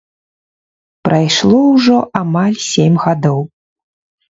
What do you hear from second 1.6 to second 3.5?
ўжо амаль сем гадоў.